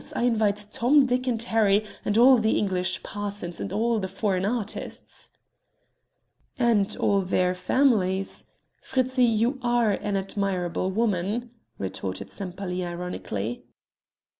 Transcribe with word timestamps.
I 0.15 0.23
invite 0.23 0.65
Tom, 0.71 1.05
Dick, 1.05 1.27
and 1.27 1.39
Harry, 1.43 1.85
and 2.03 2.17
all 2.17 2.39
the 2.39 2.57
English 2.57 3.03
parsons 3.03 3.59
and 3.61 3.71
all 3.71 3.99
the 3.99 4.07
foreign 4.07 4.47
artists." 4.47 5.29
"And 6.57 6.97
all 6.97 7.21
their 7.21 7.53
families. 7.53 8.45
Fritzi, 8.81 9.23
you 9.25 9.59
are 9.61 9.91
an 9.91 10.15
admirable 10.17 10.89
woman!" 10.89 11.51
retorted 11.77 12.31
Sempaly 12.31 12.83
ironically. 12.83 13.63